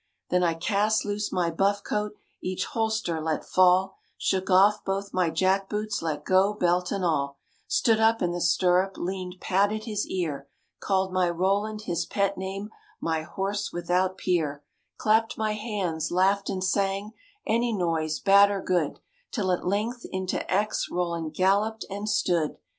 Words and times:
Then 0.31 0.41
I 0.41 0.55
cast 0.55 1.05
loose 1.05 1.31
my 1.31 1.51
buff 1.51 1.83
coat, 1.83 2.15
each 2.41 2.65
holster 2.65 3.21
let 3.21 3.45
fall, 3.45 3.99
Shook 4.17 4.49
off 4.49 4.83
both 4.83 5.13
my 5.13 5.29
jack 5.29 5.69
boots, 5.69 6.01
let 6.01 6.25
go 6.25 6.55
belt 6.55 6.91
and 6.91 7.05
all, 7.05 7.37
Stood 7.67 7.99
up 7.99 8.19
in 8.19 8.31
the 8.31 8.41
stirrup, 8.41 8.97
leaned, 8.97 9.35
patted 9.39 9.83
his 9.83 10.07
ear, 10.07 10.47
Called 10.79 11.13
my 11.13 11.29
Roland 11.29 11.81
his 11.83 12.07
pet 12.07 12.35
name, 12.35 12.71
my 12.99 13.21
horse 13.21 13.71
without 13.71 14.17
peer; 14.17 14.63
Clapped 14.97 15.37
my 15.37 15.51
hands, 15.53 16.09
laughed 16.09 16.49
and 16.49 16.63
sang, 16.63 17.11
any 17.45 17.71
noise, 17.71 18.19
bad 18.19 18.49
or 18.49 18.59
good, 18.59 18.97
Till 19.31 19.51
at 19.51 19.67
length 19.67 20.07
into 20.11 20.43
Aix 20.51 20.87
Roland 20.89 21.35
galloped 21.35 21.85
and 21.91 22.09
stood! 22.09 22.57